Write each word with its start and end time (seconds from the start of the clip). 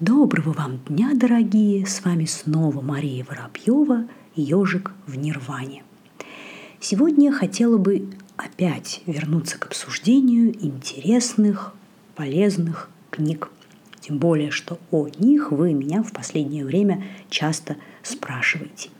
Доброго 0.00 0.52
вам 0.52 0.78
дня, 0.86 1.10
дорогие! 1.12 1.84
С 1.84 2.04
вами 2.04 2.24
снова 2.24 2.80
Мария 2.80 3.24
Воробьева, 3.24 4.06
ежик 4.36 4.92
в 5.08 5.16
Нирване. 5.16 5.82
Сегодня 6.78 7.30
я 7.30 7.32
хотела 7.32 7.78
бы 7.78 8.08
опять 8.36 9.02
вернуться 9.06 9.58
к 9.58 9.66
обсуждению 9.66 10.54
интересных, 10.64 11.74
полезных 12.14 12.90
книг. 13.10 13.50
Тем 13.98 14.18
более, 14.18 14.52
что 14.52 14.78
о 14.92 15.08
них 15.18 15.50
вы 15.50 15.72
меня 15.72 16.04
в 16.04 16.12
последнее 16.12 16.64
время 16.64 17.02
часто 17.28 17.76
спрашиваете. 18.04 18.90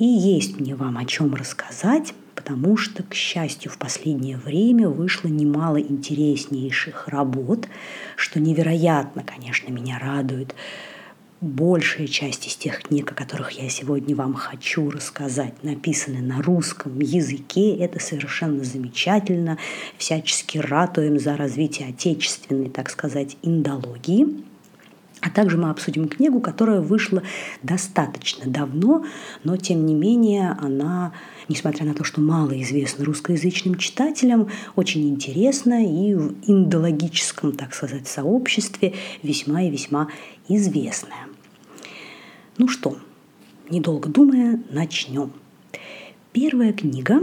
И 0.00 0.04
есть 0.04 0.58
мне 0.58 0.74
вам 0.74 0.98
о 0.98 1.04
чем 1.04 1.36
рассказать, 1.36 2.14
потому 2.40 2.78
что, 2.78 3.02
к 3.02 3.12
счастью, 3.12 3.70
в 3.70 3.76
последнее 3.76 4.38
время 4.38 4.88
вышло 4.88 5.28
немало 5.28 5.78
интереснейших 5.78 7.06
работ, 7.08 7.68
что 8.16 8.40
невероятно, 8.40 9.22
конечно, 9.22 9.70
меня 9.70 9.98
радует. 9.98 10.54
Большая 11.42 12.06
часть 12.06 12.46
из 12.46 12.56
тех 12.56 12.82
книг, 12.82 13.12
о 13.12 13.14
которых 13.14 13.52
я 13.52 13.68
сегодня 13.68 14.16
вам 14.16 14.32
хочу 14.32 14.90
рассказать, 14.90 15.62
написаны 15.62 16.22
на 16.22 16.40
русском 16.40 16.98
языке. 16.98 17.76
Это 17.76 18.00
совершенно 18.00 18.64
замечательно. 18.64 19.58
Всячески 19.98 20.56
ратуем 20.56 21.18
за 21.18 21.36
развитие 21.36 21.90
отечественной, 21.90 22.70
так 22.70 22.88
сказать, 22.88 23.36
индологии. 23.42 24.49
А 25.20 25.28
также 25.28 25.58
мы 25.58 25.68
обсудим 25.68 26.08
книгу, 26.08 26.40
которая 26.40 26.80
вышла 26.80 27.22
достаточно 27.62 28.50
давно, 28.50 29.04
но 29.44 29.56
тем 29.58 29.84
не 29.84 29.94
менее 29.94 30.56
она, 30.60 31.12
несмотря 31.48 31.84
на 31.84 31.94
то, 31.94 32.04
что 32.04 32.22
мало 32.22 32.60
известна 32.62 33.04
русскоязычным 33.04 33.74
читателям, 33.74 34.48
очень 34.76 35.08
интересна 35.10 35.84
и 35.84 36.14
в 36.14 36.34
индологическом, 36.46 37.52
так 37.52 37.74
сказать, 37.74 38.08
сообществе 38.08 38.94
весьма 39.22 39.62
и 39.62 39.70
весьма 39.70 40.08
известная. 40.48 41.28
Ну 42.56 42.66
что, 42.68 42.96
недолго 43.68 44.08
думая, 44.08 44.62
начнем. 44.70 45.32
Первая 46.32 46.72
книга 46.72 47.20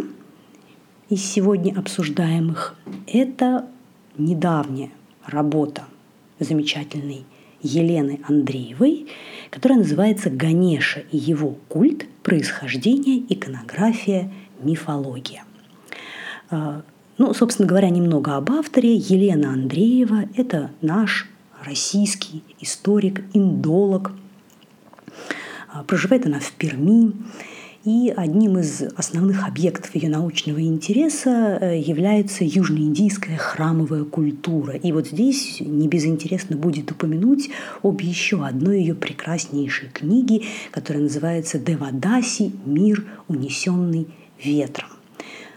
из 1.10 1.26
сегодня 1.26 1.78
обсуждаемых– 1.78 2.76
это 3.08 3.68
недавняя 4.18 4.92
работа 5.26 5.86
замечательной 6.40 7.26
Елены 7.62 8.20
Андреевой, 8.28 9.08
которая 9.50 9.80
называется 9.80 10.30
«Ганеша 10.30 11.02
и 11.12 11.18
его 11.18 11.58
культ. 11.68 12.06
Происхождение, 12.24 13.24
иконография, 13.34 14.32
мифология». 14.62 15.44
А, 16.50 16.84
ну, 17.18 17.34
собственно 17.34 17.68
говоря, 17.68 17.90
немного 17.90 18.36
об 18.36 18.52
авторе. 18.52 18.96
Елена 18.96 19.54
Андреева– 19.54 20.26
это 20.36 20.72
наш 20.82 21.30
российский 21.64 22.44
историк, 22.60 23.24
индолог. 23.34 24.12
А, 25.72 25.84
проживает 25.84 26.26
она 26.26 26.40
в 26.40 26.52
Перми. 26.54 27.14
И 27.88 28.14
одним 28.14 28.58
из 28.58 28.82
основных 28.98 29.48
объектов 29.48 29.96
ее 29.96 30.10
научного 30.10 30.60
интереса 30.60 31.58
э, 31.62 31.80
является 31.80 32.44
южноиндийская 32.44 33.38
храмовая 33.38 34.04
культура. 34.04 34.74
И 34.74 34.92
вот 34.92 35.08
здесь 35.08 35.62
не 35.62 35.88
безинтересно 35.88 36.58
будет 36.58 36.92
упомянуть 36.92 37.50
об 37.84 38.02
еще 38.02 38.46
одной 38.46 38.82
ее 38.82 38.94
прекраснейшей 38.94 39.88
книге, 39.88 40.42
которая 40.72 41.04
называется 41.04 41.60
«Девадаси. 41.60 42.52
Мир, 42.66 43.06
унесенный 43.30 44.08
ветром». 44.44 44.90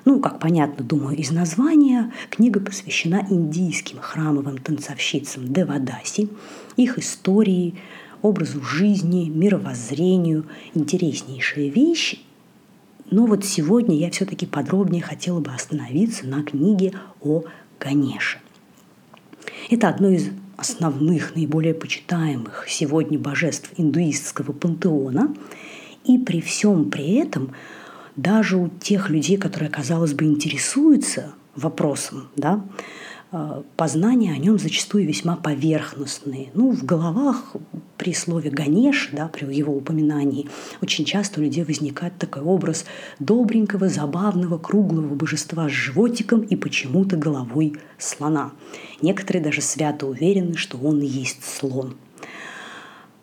Ну, 0.04 0.20
как 0.20 0.38
понятно, 0.38 0.84
думаю, 0.84 1.16
из 1.16 1.32
названия, 1.32 2.12
книга 2.30 2.60
посвящена 2.60 3.26
индийским 3.28 3.98
храмовым 3.98 4.58
танцовщицам 4.58 5.52
Девадаси, 5.52 6.28
их 6.76 6.96
истории, 6.96 7.74
образу 8.22 8.62
жизни, 8.62 9.28
мировоззрению. 9.28 10.46
Интереснейшая 10.74 11.68
вещь. 11.68 12.20
Но 13.10 13.26
вот 13.26 13.44
сегодня 13.44 13.96
я 13.96 14.10
все-таки 14.10 14.46
подробнее 14.46 15.02
хотела 15.02 15.40
бы 15.40 15.50
остановиться 15.50 16.26
на 16.26 16.42
книге 16.42 16.92
о 17.20 17.44
Ганеше. 17.80 18.38
Это 19.68 19.88
одно 19.88 20.08
из 20.10 20.28
основных, 20.56 21.34
наиболее 21.34 21.74
почитаемых 21.74 22.66
сегодня 22.68 23.18
божеств 23.18 23.70
индуистского 23.76 24.52
пантеона. 24.52 25.34
И 26.04 26.18
при 26.18 26.40
всем 26.40 26.90
при 26.90 27.14
этом 27.14 27.52
даже 28.16 28.56
у 28.56 28.68
тех 28.68 29.10
людей, 29.10 29.36
которые, 29.38 29.70
казалось 29.70 30.12
бы, 30.12 30.26
интересуются 30.26 31.32
вопросом, 31.56 32.28
да, 32.36 32.64
познания 33.76 34.32
о 34.32 34.38
нем 34.38 34.58
зачастую 34.58 35.06
весьма 35.06 35.36
поверхностные. 35.36 36.50
Ну, 36.54 36.72
в 36.72 36.84
головах 36.84 37.54
при 37.96 38.12
слове 38.12 38.50
«ганеш», 38.50 39.10
да, 39.12 39.28
при 39.28 39.44
его 39.54 39.76
упоминании, 39.76 40.48
очень 40.82 41.04
часто 41.04 41.40
у 41.40 41.44
людей 41.44 41.64
возникает 41.64 42.16
такой 42.18 42.42
образ 42.42 42.86
добренького, 43.18 43.88
забавного, 43.88 44.58
круглого 44.58 45.14
божества 45.14 45.68
с 45.68 45.72
животиком 45.72 46.40
и 46.40 46.56
почему-то 46.56 47.16
головой 47.16 47.76
слона. 47.98 48.52
Некоторые 49.02 49.44
даже 49.44 49.60
свято 49.60 50.06
уверены, 50.06 50.56
что 50.56 50.78
он 50.78 51.00
и 51.00 51.06
есть 51.06 51.44
слон. 51.44 51.94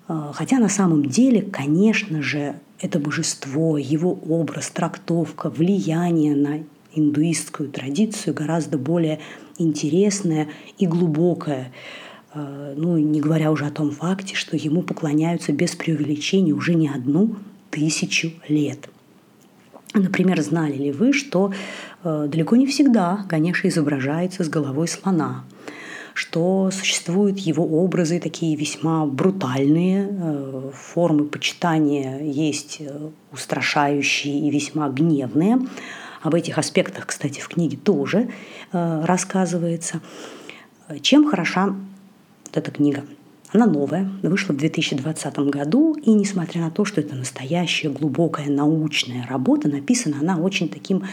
Э, 0.07 0.31
хотя 0.34 0.59
на 0.59 0.69
самом 0.69 1.06
деле, 1.06 1.41
конечно 1.41 2.22
же, 2.22 2.59
это 2.79 3.00
божество, 3.00 3.78
его 3.78 4.13
образ, 4.13 4.69
трактовка, 4.69 5.50
влияние 5.50 6.35
на 6.35 6.59
индуистскую 6.94 7.69
традицию 7.69 8.34
гораздо 8.34 8.78
более 8.78 9.19
интересное 9.57 10.47
и 10.78 10.88
глубокое. 10.88 11.72
Э, 12.34 12.73
ну, 12.75 12.97
не 12.97 13.22
говоря 13.22 13.51
уже 13.51 13.66
о 13.66 13.72
том 13.72 13.91
факте, 13.91 14.35
что 14.35 14.56
ему 14.56 14.81
поклоняются 14.81 15.51
без 15.51 15.75
преувеличения 15.75 16.53
уже 16.53 16.75
не 16.75 16.90
одну 16.90 17.35
тысячу 17.72 18.31
лет. 18.47 18.90
Например, 19.94 20.41
знали 20.41 20.75
ли 20.75 20.91
вы, 20.91 21.13
что 21.13 21.51
э, 22.03 22.28
далеко 22.29 22.56
не 22.56 22.67
всегда 22.67 23.25
Ганеша 23.29 23.67
изображается 23.69 24.44
с 24.44 24.50
головой 24.50 24.88
слона, 24.88 25.46
что 26.13 26.69
существуют 26.72 27.40
его 27.40 27.66
образы 27.66 28.19
такие 28.19 28.56
весьма 28.56 29.06
брутальные, 29.06 30.07
э, 30.09 30.72
формы 30.73 31.25
почитания 31.25 32.19
есть 32.19 32.81
устрашающие 33.31 34.40
и 34.40 34.50
весьма 34.51 34.90
гневные, 34.90 35.59
об 36.28 36.36
этих 36.36 36.58
аспектах, 36.58 37.06
кстати, 37.08 37.40
в 37.40 37.48
книге 37.48 37.78
тоже 37.78 38.28
э, 38.74 39.06
рассказывается. 39.06 40.02
Чем 41.02 41.30
хороша 41.30 41.68
вот 41.68 42.58
эта 42.58 42.70
книга? 42.70 43.06
Она 43.54 43.66
новая, 43.66 44.12
вышла 44.24 44.52
в 44.52 44.58
2020 44.58 45.40
году, 45.40 45.94
и 45.94 46.12
несмотря 46.12 46.64
на 46.64 46.70
то, 46.70 46.84
что 46.84 47.00
это 47.00 47.16
настоящая 47.16 47.88
глубокая 47.88 48.50
научная 48.50 49.26
работа, 49.26 49.70
написана 49.70 50.18
она 50.20 50.38
очень 50.38 50.68
таким 50.68 51.04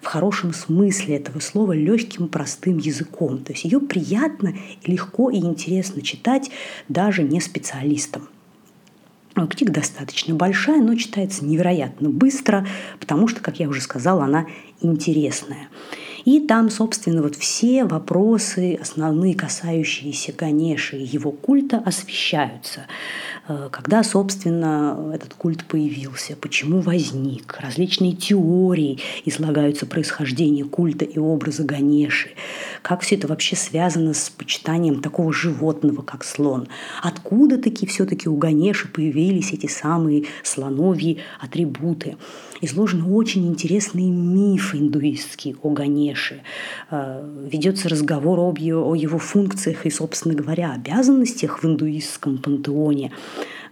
в 0.00 0.06
хорошем 0.06 0.54
смысле 0.54 1.16
этого 1.16 1.40
слова 1.40 1.72
легким, 1.72 2.28
простым 2.28 2.78
языком. 2.78 3.44
То 3.44 3.52
есть 3.52 3.64
ее 3.64 3.78
приятно, 3.78 4.54
легко 4.86 5.28
и 5.28 5.36
интересно 5.36 6.00
читать 6.00 6.50
даже 6.88 7.22
не 7.22 7.42
специалистам. 7.42 8.28
Книга 9.34 9.72
достаточно 9.72 10.34
большая, 10.34 10.80
но 10.82 10.94
читается 10.94 11.44
невероятно 11.44 12.10
быстро, 12.10 12.66
потому 13.00 13.28
что, 13.28 13.40
как 13.40 13.60
я 13.60 13.68
уже 13.68 13.80
сказала, 13.80 14.24
она 14.24 14.46
интересная. 14.80 15.68
И 16.24 16.40
там, 16.40 16.70
собственно, 16.70 17.22
вот 17.22 17.34
все 17.34 17.84
вопросы, 17.84 18.78
основные, 18.80 19.34
касающиеся 19.34 20.32
Ганеши 20.32 20.96
и 20.96 21.04
его 21.04 21.32
культа, 21.32 21.82
освещаются. 21.84 22.86
Э, 23.48 23.68
когда, 23.72 24.04
собственно, 24.04 25.10
этот 25.12 25.34
культ 25.34 25.64
появился, 25.64 26.36
почему 26.36 26.80
возник, 26.80 27.56
различные 27.58 28.12
теории 28.12 29.00
излагаются 29.24 29.86
происхождение 29.86 30.64
культа 30.64 31.04
и 31.04 31.18
образа 31.18 31.64
Ганеши, 31.64 32.30
как 32.82 33.00
все 33.00 33.14
это 33.14 33.28
вообще 33.28 33.56
связано 33.56 34.12
с 34.12 34.28
почитанием 34.28 35.00
такого 35.00 35.32
животного, 35.32 36.02
как 36.02 36.24
слон, 36.24 36.68
откуда 37.02 37.56
таки 37.56 37.86
все-таки 37.86 38.28
у 38.28 38.36
Ганеши 38.36 38.88
появились 38.88 39.52
эти 39.52 39.66
самые 39.66 40.24
слоновьи 40.42 41.20
атрибуты. 41.40 42.16
Изложены 42.60 43.04
очень 43.12 43.48
интересные 43.48 44.10
мифы 44.10 44.78
индуистские 44.78 45.56
о 45.62 45.70
Ганеше. 45.70 46.42
Э, 46.90 47.48
ведется 47.50 47.88
разговор 47.88 48.38
об 48.38 48.58
его, 48.58 48.88
о 48.88 48.94
его 48.94 49.18
функциях 49.18 49.84
и, 49.84 49.90
собственно 49.90 50.34
говоря, 50.34 50.72
обязанностях 50.72 51.62
в 51.62 51.66
индуистском 51.66 52.38
пантеоне 52.38 53.10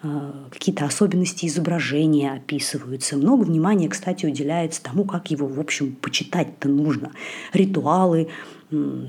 э, 0.02 0.32
какие-то 0.50 0.86
особенности 0.86 1.46
изображения 1.46 2.32
описываются. 2.32 3.16
Много 3.16 3.44
внимания, 3.44 3.88
кстати, 3.88 4.26
уделяется 4.26 4.82
тому, 4.82 5.04
как 5.04 5.30
его, 5.30 5.46
в 5.46 5.60
общем, 5.60 5.94
почитать-то 5.94 6.68
нужно. 6.68 7.12
Ритуалы, 7.52 8.28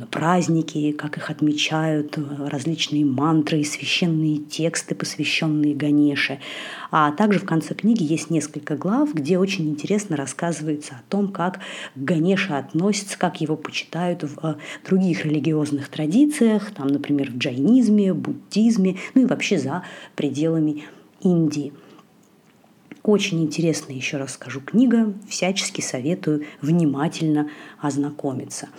праздники, 0.10 0.92
как 0.92 1.18
их 1.18 1.30
отмечают, 1.30 2.18
различные 2.40 3.06
мантры 3.06 3.60
и 3.60 3.64
священные 3.64 4.38
тексты, 4.38 4.96
посвященные 4.96 5.76
Ганеше. 5.76 6.40
А 6.90 7.12
также 7.12 7.40
в 7.40 7.46
конце 7.46 7.76
книги 7.76 8.04
есть 8.04 8.30
несколько 8.30 8.76
глав, 8.76 9.14
где 9.14 9.38
очень 9.38 9.70
интересно 9.70 10.18
рассказывается 10.18 10.96
о 10.96 11.10
том, 11.10 11.32
как 11.32 11.60
к 11.60 11.60
Ганеше 11.96 12.54
относятся, 12.54 13.18
как 13.20 13.40
его 13.40 13.56
почитают 13.56 14.24
в 14.24 14.40
э, 14.44 14.56
других 14.88 15.26
религиозных 15.26 15.90
традициях, 15.90 16.72
там, 16.72 16.88
например, 16.88 17.32
в 17.32 17.38
джайнизме, 17.38 18.14
буддизме, 18.14 18.98
ну 19.14 19.22
и 19.22 19.26
вообще 19.26 19.60
за 19.60 19.84
пределами 20.16 20.86
Индии. 21.22 21.72
Очень 23.04 23.42
интересная, 23.42 23.96
еще 23.96 24.18
раз 24.18 24.34
скажу, 24.34 24.62
книга. 24.62 25.14
Всячески 25.28 25.82
советую 25.82 26.46
внимательно 26.62 27.50
ознакомиться. 27.80 28.70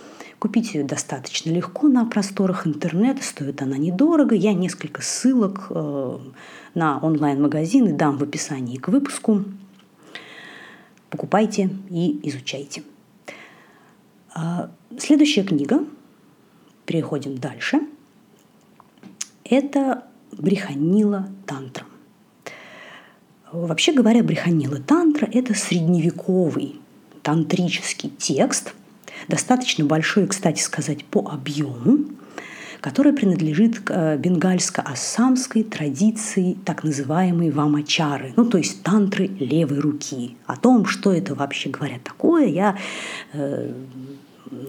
Купить 0.43 0.73
ее 0.73 0.83
достаточно 0.83 1.51
легко 1.51 1.87
на 1.87 2.05
просторах 2.05 2.67
интернета, 2.67 3.23
стоит 3.23 3.61
она 3.61 3.77
недорого. 3.77 4.35
Я 4.35 4.51
несколько 4.51 5.01
ссылок 5.01 5.67
э, 5.69 6.19
на 6.73 6.99
онлайн-магазины 6.99 7.93
дам 7.93 8.17
в 8.17 8.23
описании 8.23 8.75
к 8.75 8.89
выпуску. 8.89 9.45
Покупайте 11.09 11.69
и 11.89 12.19
изучайте. 12.27 12.83
А, 14.35 14.69
следующая 14.97 15.43
книга, 15.43 15.85
переходим 16.85 17.37
дальше, 17.37 17.79
это 19.45 20.03
Бреханила 20.33 21.29
Тантра. 21.45 21.85
Вообще 23.49 23.93
говоря, 23.93 24.21
Бреханила 24.23 24.79
Тантра– 24.81 25.25
это 25.33 25.53
средневековый 25.53 26.81
тантрический 27.21 28.09
текст– 28.09 28.73
достаточно 29.27 29.85
большой, 29.85 30.27
кстати 30.27 30.61
сказать, 30.61 31.05
по 31.05 31.29
объему, 31.31 32.05
который 32.83 33.13
принадлежит 33.13 33.79
к 33.79 33.91
э, 33.91 34.17
бенгальско-ассамской 34.17 35.63
традиции 35.63 36.57
так 36.65 36.83
называемой 36.83 37.49
вамачары, 37.49 38.33
ну 38.35 38.43
то 38.45 38.57
есть 38.57 38.83
тантры 38.83 39.27
левой 39.27 39.79
руки. 39.79 40.35
О 40.47 40.57
том, 40.57 40.85
что 40.85 41.13
это 41.13 41.33
вообще 41.33 41.69
говоря 41.69 41.99
такое, 42.03 42.47
я 42.47 42.77
э, 43.31 43.71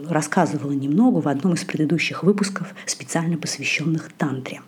рассказывала 0.08 0.70
немного 0.70 1.20
в 1.20 1.26
одном 1.26 1.54
из 1.54 1.64
предыдущих 1.64 2.22
выпусков, 2.22 2.74
специально 2.86 3.36
посвященных 3.36 4.12
тантре. 4.12 4.62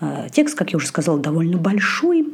Э, 0.00 0.28
текст, 0.32 0.56
как 0.56 0.72
я 0.72 0.78
уже 0.78 0.86
сказала, 0.86 1.18
довольно 1.18 1.58
большой, 1.58 2.26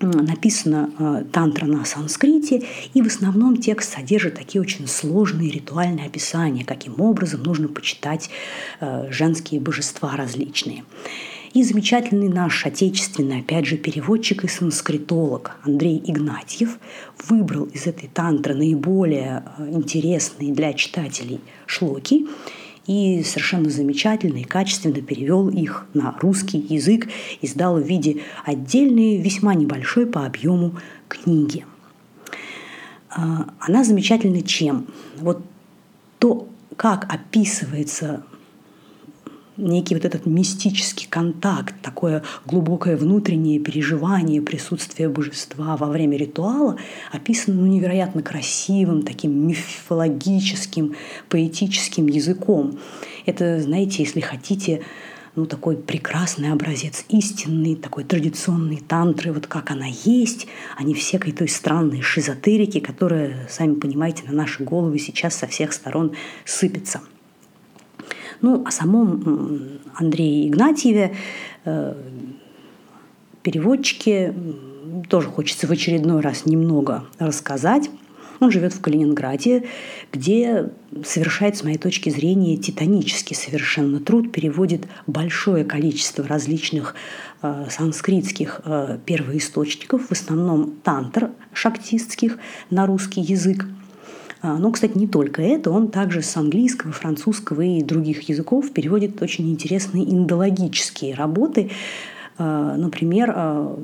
написана 0.00 0.90
э, 0.98 1.24
тантра 1.32 1.66
на 1.66 1.84
санскрите, 1.84 2.62
и 2.94 3.02
в 3.02 3.06
основном 3.06 3.56
текст 3.56 3.94
содержит 3.94 4.36
такие 4.36 4.60
очень 4.60 4.86
сложные 4.86 5.50
ритуальные 5.50 6.06
описания, 6.06 6.64
каким 6.64 7.00
образом 7.00 7.42
нужно 7.42 7.68
почитать 7.68 8.30
э, 8.80 9.10
женские 9.10 9.60
божества 9.60 10.16
различные. 10.16 10.84
И 11.54 11.62
замечательный 11.62 12.28
наш 12.28 12.66
отечественный, 12.66 13.40
опять 13.40 13.64
же, 13.64 13.78
переводчик 13.78 14.44
и 14.44 14.48
санскритолог 14.48 15.56
Андрей 15.64 16.00
Игнатьев 16.04 16.78
выбрал 17.26 17.64
из 17.64 17.86
этой 17.86 18.08
тантры 18.08 18.54
наиболее 18.54 19.44
э, 19.58 19.70
интересные 19.70 20.52
для 20.52 20.72
читателей 20.74 21.40
шлоки 21.66 22.26
и 22.88 23.22
совершенно 23.22 23.68
замечательно 23.68 24.38
и 24.38 24.44
качественно 24.44 25.00
перевел 25.02 25.48
их 25.48 25.86
на 25.92 26.16
русский 26.20 26.58
язык, 26.58 27.06
и 27.40 27.46
издал 27.46 27.76
в 27.76 27.86
виде 27.86 28.22
отдельной, 28.44 29.18
весьма 29.18 29.54
небольшой 29.54 30.06
по 30.06 30.24
объему 30.24 30.72
книги. 31.06 31.66
А, 33.10 33.50
она 33.60 33.84
замечательна 33.84 34.42
чем? 34.42 34.86
Вот 35.18 35.44
то, 36.18 36.48
как 36.76 37.12
описывается 37.12 38.24
некий 39.58 39.94
вот 39.94 40.04
этот 40.04 40.24
мистический 40.24 41.06
контакт, 41.08 41.74
такое 41.82 42.22
глубокое 42.46 42.96
внутреннее 42.96 43.58
переживание 43.58 44.40
присутствия 44.40 45.08
божества 45.08 45.76
во 45.76 45.88
время 45.88 46.16
ритуала 46.16 46.78
описано 47.12 47.60
ну, 47.60 47.66
невероятно 47.66 48.22
красивым, 48.22 49.02
таким 49.02 49.48
мифологическим, 49.48 50.94
поэтическим 51.28 52.06
языком. 52.06 52.78
Это, 53.26 53.60
знаете, 53.60 54.04
если 54.04 54.20
хотите, 54.20 54.82
ну, 55.34 55.46
такой 55.46 55.76
прекрасный 55.76 56.52
образец 56.52 57.04
истинный, 57.08 57.74
такой 57.76 58.04
традиционный 58.04 58.78
тантры, 58.78 59.32
вот 59.32 59.46
как 59.46 59.70
она 59.70 59.86
есть, 60.04 60.46
а 60.76 60.84
не 60.84 60.94
всякой 60.94 61.32
той 61.32 61.48
странной 61.48 62.00
шизотерики, 62.00 62.80
которая, 62.80 63.46
сами 63.50 63.74
понимаете, 63.74 64.22
на 64.26 64.32
наши 64.32 64.62
головы 64.62 64.98
сейчас 64.98 65.34
со 65.34 65.46
всех 65.46 65.72
сторон 65.72 66.12
сыпется– 66.44 67.00
ну, 68.40 68.64
о 68.64 68.70
самом 68.70 69.80
Андрее 69.94 70.48
Игнатьеве, 70.48 71.14
э, 71.64 71.94
переводчике, 73.42 74.34
тоже 75.08 75.28
хочется 75.28 75.66
в 75.66 75.70
очередной 75.70 76.20
раз 76.20 76.46
немного 76.46 77.04
рассказать. 77.18 77.90
Он 78.40 78.52
живет 78.52 78.72
в 78.72 78.80
Калининграде, 78.80 79.64
где 80.12 80.70
совершает, 81.04 81.56
с 81.56 81.64
моей 81.64 81.78
точки 81.78 82.08
зрения, 82.08 82.56
титанический 82.56 83.34
совершенно 83.34 83.98
труд, 83.98 84.30
переводит 84.30 84.86
большое 85.08 85.64
количество 85.64 86.26
различных 86.26 86.94
э, 87.42 87.66
санскритских 87.68 88.60
э, 88.64 88.98
первоисточников, 89.04 90.08
в 90.08 90.12
основном 90.12 90.74
тантр 90.84 91.30
шактистских, 91.52 92.38
на 92.70 92.86
русский 92.86 93.20
язык– 93.20 93.66
но, 94.42 94.70
кстати, 94.70 94.96
не 94.96 95.06
только 95.06 95.42
это, 95.42 95.70
он 95.70 95.88
также 95.88 96.22
с 96.22 96.36
английского, 96.36 96.92
французского 96.92 97.62
и 97.62 97.82
других 97.82 98.28
языков 98.28 98.70
переводит 98.72 99.20
очень 99.20 99.50
интересные 99.50 100.04
индологические 100.04 101.14
работы. 101.14 101.70
А, 102.38 102.76
например, 102.76 103.32
а, 103.34 103.78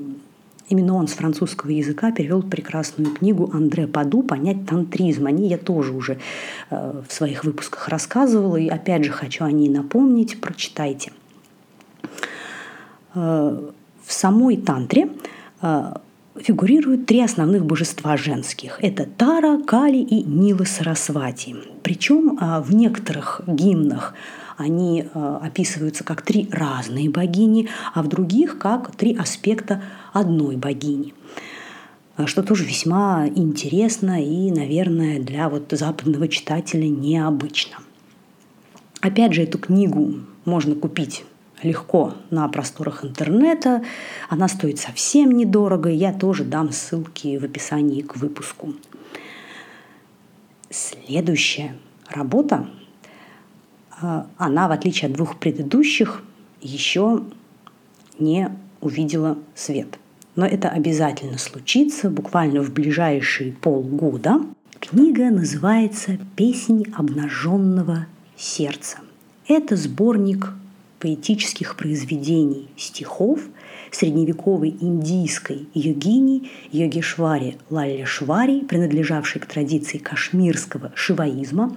Именно 0.71 0.95
он 0.95 1.09
с 1.09 1.13
французского 1.13 1.71
языка 1.71 2.11
перевел 2.11 2.43
прекрасную 2.43 3.13
книгу 3.13 3.51
Андре 3.53 3.87
Паду 3.87 4.23
«Понять 4.23 4.65
тантризм». 4.67 5.27
О 5.27 5.31
ней 5.31 5.51
я 5.51 5.59
тоже 5.59 5.93
уже 5.93 6.19
в 6.71 7.05
своих 7.11 7.45
выпусках 7.45 7.89
рассказывала, 7.89 8.57
и 8.57 8.69
опять 8.69 9.05
же 9.05 9.13
хочу 9.13 9.45
о 9.45 9.53
ней 9.53 9.69
напомнить, 9.69 10.41
прочитайте. 10.41 11.13
В 13.13 13.73
самой 14.07 14.57
тантре 14.57 15.11
фигурируют 16.41 17.07
три 17.07 17.21
основных 17.21 17.65
божества 17.65 18.17
женских. 18.17 18.79
Это 18.83 19.07
Тара, 19.07 19.59
Кали 19.63 19.99
и 19.99 20.23
Нила 20.23 20.65
Сарасвати. 20.65 21.57
Причем 21.83 22.39
а, 22.41 22.61
в 22.61 22.75
некоторых 22.75 23.43
гимнах 23.47 24.15
они 24.57 25.07
а, 25.15 25.39
описываются 25.39 26.05
как 26.05 26.23
три 26.23 26.49
разные 26.51 27.11
богини, 27.11 27.69
а 27.93 28.03
в 28.03 28.09
других 28.09 28.59
как 28.59 28.95
три 28.97 29.17
аспекта 29.17 29.83
одной 30.13 30.57
богини 30.57 31.15
а, 32.17 32.27
что 32.27 32.43
тоже 32.43 32.65
весьма 32.65 33.27
интересно 33.35 34.23
и, 34.23 34.51
наверное, 34.51 35.21
для 35.21 35.49
вот 35.49 35.69
западного 35.71 36.29
читателя 36.29 36.89
необычно. 36.89 37.79
Опять 39.01 39.35
же, 39.35 39.43
эту 39.43 39.59
книгу 39.59 40.21
можно 40.45 40.75
купить 40.75 41.25
легко 41.65 42.15
на 42.31 42.47
просторах 42.49 43.05
интернета. 43.05 43.83
Она 44.29 44.49
стоит 44.49 44.79
совсем 44.79 45.33
недорого. 45.33 45.89
Я 45.89 46.13
тоже 46.13 46.45
дам 46.45 46.71
ссылки 46.71 47.39
в 47.39 47.45
описании 47.45 48.03
к 48.03 48.17
выпуску. 48.17 48.75
Следующая 50.71 51.77
работа, 52.09 52.69
а, 54.01 54.27
она, 54.37 54.69
в 54.69 54.73
отличие 54.73 55.09
от 55.09 55.17
двух 55.17 55.39
предыдущих, 55.39 56.23
еще 56.61 57.23
не 58.19 58.51
увидела 58.81 59.39
свет. 59.55 59.99
Но 60.37 60.47
это 60.47 60.69
обязательно 60.69 61.39
случится 61.39 62.11
буквально 62.11 62.63
в 62.63 62.73
ближайшие 62.73 63.53
полгода. 63.53 64.41
Книга 64.81 65.31
называется 65.31 66.19
«Песнь 66.37 66.85
обнаженного 66.95 68.07
сердца». 68.37 68.99
Это 69.47 69.77
сборник 69.77 70.53
поэтических 71.05 71.77
произведений, 71.77 72.67
стихов 72.79 73.41
средневековой 73.91 74.71
индийской 74.81 75.69
йогини 75.75 76.49
Йогешвари 76.73 77.59
Лаллешвари, 77.69 78.61
принадлежавшей 78.61 79.43
к 79.43 79.45
традиции 79.47 79.99
кашмирского 79.99 80.93
шиваизма. 80.95 81.77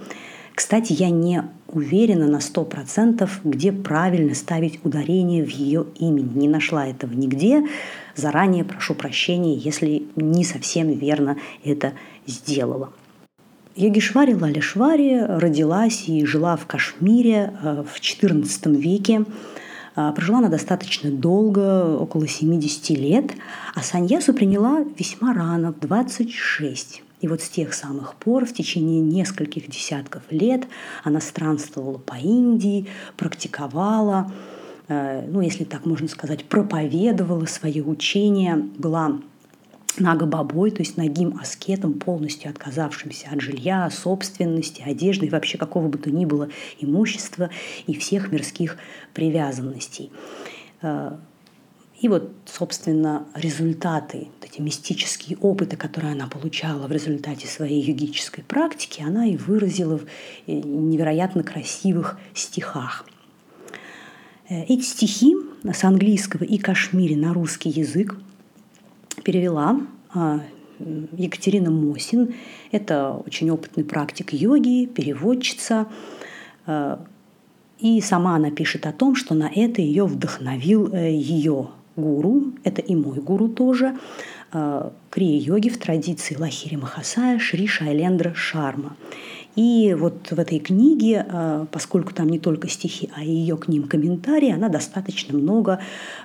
Кстати, 0.56 0.94
я 0.94 1.10
не 1.10 1.44
уверена 1.68 2.26
на 2.28 2.40
сто 2.40 2.64
процентов, 2.64 3.42
где 3.44 3.74
правильно 3.74 4.34
ставить 4.34 4.80
ударение 4.86 5.44
в 5.44 5.50
ее 5.50 5.88
имени. 6.00 6.40
Не 6.40 6.48
нашла 6.48 6.88
этого 6.88 7.12
нигде. 7.12 7.68
Заранее 8.16 8.64
прошу 8.64 8.96
прощения, 8.96 9.56
если 9.56 10.04
не 10.16 10.46
совсем 10.46 10.88
верно 10.94 11.36
это 11.66 11.92
сделала. 12.26 12.94
Йогишвари 13.78 14.34
Лалишвари 14.34 15.20
родилась 15.20 16.10
и 16.10 16.26
жила 16.26 16.56
в 16.56 16.66
Кашмире 16.66 17.54
э, 17.62 17.84
в 17.88 18.00
XIV 18.00 18.76
веке. 18.76 19.24
Э, 19.96 20.12
прожила 20.16 20.40
она 20.40 20.50
достаточно 20.50 21.12
долго, 21.12 21.96
около 21.96 22.28
70 22.28 22.90
лет, 22.98 23.34
а 23.76 23.84
саньясу 23.84 24.34
приняла 24.34 24.84
весьма 24.98 25.32
рано, 25.36 25.74
в 25.74 25.80
26. 25.80 27.04
И 27.22 27.28
вот 27.28 27.42
с 27.42 27.50
тех 27.50 27.76
самых 27.76 28.16
пор, 28.16 28.48
в 28.48 28.54
течение 28.54 29.00
нескольких 29.00 29.70
десятков 29.70 30.24
лет, 30.32 30.66
она 31.04 31.22
странствовала 31.22 32.00
по 32.00 32.16
Индии, 32.16 32.88
практиковала, 33.16 34.32
э, 34.88 35.24
ну, 35.30 35.42
если 35.42 35.66
так 35.66 35.86
можно 35.86 36.08
сказать, 36.08 36.46
проповедовала 36.46 37.46
свои 37.46 37.82
учения, 37.82 38.56
была 38.80 39.20
нагобобой, 40.00 40.72
то 40.72 40.82
есть 40.82 40.98
нагим 40.98 41.38
аскетом, 41.40 41.94
полностью 41.94 42.50
отказавшимся 42.50 43.30
от 43.32 43.42
жилья, 43.42 43.90
собственности, 43.90 44.82
одежды 44.82 45.28
и 45.28 45.30
вообще 45.30 45.58
какого 45.58 45.88
бы 45.88 45.98
то 45.98 46.12
ни 46.12 46.26
было 46.26 46.50
имущества 46.80 47.50
и 47.86 47.98
всех 47.98 48.32
мирских 48.32 48.78
привязанностей. 49.14 50.12
Э, 50.82 51.18
и 52.00 52.10
вот, 52.10 52.32
собственно, 52.46 53.26
результаты, 53.34 54.28
эти 54.44 54.62
мистические 54.62 55.38
опыты, 55.40 55.78
которые 55.78 56.14
она 56.14 56.28
получала 56.28 56.88
в 56.88 56.92
результате 56.92 57.48
своей 57.48 57.82
йогической 57.82 58.44
практики, 58.44 59.02
она 59.02 59.26
и 59.26 59.36
выразила 59.36 59.98
в 59.98 60.04
э, 60.46 60.54
невероятно 60.54 61.44
красивых 61.44 62.20
стихах. 62.36 63.06
Э, 64.50 64.64
эти 64.64 64.84
стихи 64.84 65.36
с 65.64 65.84
английского 65.84 66.44
и 66.44 66.58
кашмири 66.58 67.16
на 67.16 67.34
русский 67.34 67.70
язык 67.70 68.16
перевела 69.28 69.82
а, 70.14 70.40
Екатерина 71.18 71.70
Мосин. 71.70 72.34
Это 72.72 73.22
очень 73.26 73.50
опытный 73.50 73.84
практик 73.84 74.32
йоги, 74.32 74.86
переводчица. 74.86 75.88
А, 76.66 77.06
и 77.78 78.00
сама 78.00 78.38
она 78.38 78.52
пишет 78.52 78.86
о 78.86 78.94
том, 78.94 79.16
что 79.16 79.36
на 79.36 79.52
это 79.54 79.82
ее 79.82 80.06
вдохновил 80.06 80.94
э, 80.94 81.12
ее 81.12 81.68
гуру, 81.98 82.54
это 82.64 82.82
и 82.82 82.96
мой 82.96 83.20
гуру 83.20 83.50
тоже, 83.50 83.98
э, 84.54 84.90
крия-йоги 85.12 85.70
в 85.70 85.78
традиции 85.78 86.36
Лахири 86.36 86.78
Махасая 86.78 87.38
Шри 87.38 87.68
Шайлендра 87.68 88.34
Шарма. 88.34 88.96
И 89.58 89.96
вот 89.96 90.30
в 90.30 90.40
этой 90.40 90.60
книге, 90.60 91.26
э, 91.28 91.66
поскольку 91.72 92.14
там 92.14 92.30
не 92.30 92.38
только 92.38 92.70
стихи, 92.70 93.10
а 93.16 93.24
ее 93.24 93.58
к 93.58 93.68
ним 93.68 93.88
комментарии, 93.88 94.52
она 94.52 94.70
достаточно 94.70 95.36
много 95.36 95.80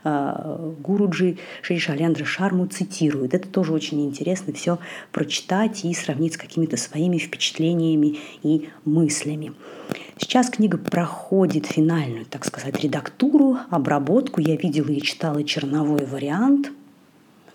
э, 0.04 0.74
Гуруджи 0.80 1.38
Шри 1.62 1.78
Шайлендра 1.78 2.26
Шарму 2.26 2.66
цитирует. 2.66 3.32
Это 3.32 3.48
тоже 3.48 3.72
очень 3.72 4.04
интересно 4.04 4.52
все 4.52 4.78
прочитать 5.12 5.82
и 5.86 5.94
сравнить 5.94 6.34
с 6.34 6.36
какими-то 6.36 6.76
своими 6.76 7.16
впечатлениями 7.16 8.18
и 8.42 8.68
мыслями. 8.84 9.54
Сейчас 10.18 10.50
книга 10.50 10.76
проходит 10.76 11.64
финальную, 11.64 12.26
так 12.26 12.44
сказать, 12.44 12.78
редактуру, 12.84 13.56
обработку. 13.70 14.42
Я 14.42 14.56
видела 14.56 14.90
и 14.90 15.00
читала 15.00 15.42
черновой 15.42 16.04
вариант. 16.04 16.70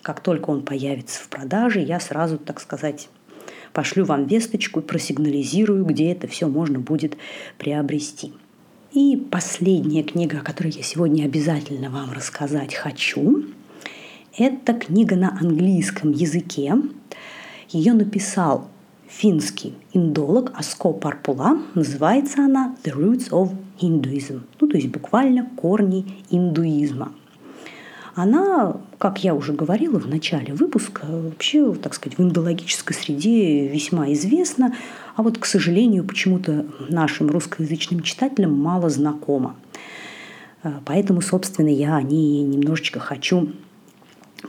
Как 0.01 0.21
только 0.21 0.49
он 0.49 0.63
появится 0.63 1.21
в 1.21 1.29
продаже, 1.29 1.81
я 1.81 1.99
сразу, 1.99 2.39
так 2.39 2.59
сказать, 2.61 3.09
пошлю 3.77 4.05
вам 4.05 4.25
весточку 4.25 4.81
просигнализирую, 4.81 5.85
где 5.85 6.11
это 6.11 6.27
все 6.27 6.47
можно 6.47 6.79
будет 6.79 7.15
приобрести. 7.59 8.33
И 8.91 9.15
последняя 9.15 10.01
книга, 10.01 10.39
о 10.39 10.43
которой 10.43 10.71
я 10.71 10.81
сегодня 10.81 11.25
обязательно 11.25 11.91
вам 11.91 12.11
рассказать 12.11 12.73
хочу, 12.73 13.43
это 14.35 14.73
книга 14.73 15.15
на 15.15 15.37
английском 15.39 16.09
языке. 16.11 16.73
Ее 17.69 17.93
написал 17.93 18.67
финский 19.07 19.75
индолог 19.93 20.57
Аско 20.57 20.91
Парпула. 20.91 21.59
Называется 21.75 22.45
она 22.45 22.75
«The 22.83 22.95
Roots 22.95 23.29
of 23.29 23.55
Hinduism», 23.79 24.41
ну, 24.59 24.67
то 24.67 24.75
есть 24.75 24.89
буквально 24.89 25.47
«Корни 25.55 26.23
индуизма». 26.31 27.13
Она, 28.17 28.77
как 28.97 29.23
я 29.23 29.35
уже 29.35 29.53
говорила 29.53 29.99
в 29.99 30.07
начале 30.07 30.51
выпуска, 30.51 31.05
вообще, 31.07 31.75
так 31.75 31.93
сказать, 31.93 32.17
в 32.17 32.21
индологической 32.23 32.95
среде 32.95 33.67
весьма 33.67 34.11
известна, 34.13 34.73
а 35.15 35.21
вот, 35.21 35.37
к 35.37 35.45
сожалению, 35.45 36.03
почему-то 36.03 36.65
нашим 36.89 37.29
русскоязычным 37.29 38.01
читателям 38.01 38.59
мало 38.59 38.89
знакома. 38.89 39.55
Поэтому, 40.85 41.21
собственно, 41.21 41.69
я 41.69 41.95
о 41.95 42.01
ней 42.01 42.41
немножечко 42.41 42.99
хочу 42.99 43.51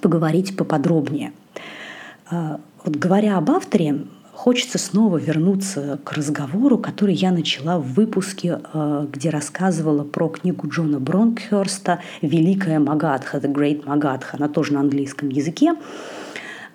поговорить 0.00 0.56
поподробнее. 0.56 1.34
Вот 2.30 2.96
говоря 2.96 3.36
об 3.36 3.50
авторе, 3.50 4.06
хочется 4.38 4.78
снова 4.78 5.16
вернуться 5.16 5.98
к 6.04 6.12
разговору, 6.12 6.78
который 6.78 7.12
я 7.12 7.32
начала 7.32 7.80
в 7.80 7.94
выпуске, 7.94 8.60
э, 8.72 9.06
где 9.12 9.30
рассказывала 9.30 10.04
про 10.04 10.28
книгу 10.28 10.68
Джона 10.68 11.00
Бронкхерста 11.00 11.98
«Великая 12.22 12.78
Магадха», 12.78 13.38
«The 13.38 13.52
Great 13.52 13.84
Magadha», 13.84 14.26
она 14.30 14.48
тоже 14.48 14.74
на 14.74 14.80
английском 14.80 15.28
языке. 15.28 15.74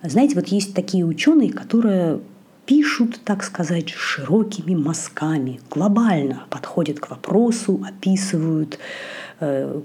Знаете, 0.03 0.35
вот 0.35 0.47
есть 0.47 0.75
такие 0.75 1.05
ученые, 1.05 1.53
которые 1.53 2.19
пишут, 2.65 3.21
так 3.23 3.43
сказать, 3.43 3.89
широкими 3.89 4.75
мазками, 4.75 5.61
глобально 5.69 6.43
подходят 6.49 6.99
к 6.99 7.09
вопросу, 7.09 7.81
описывают 7.87 8.77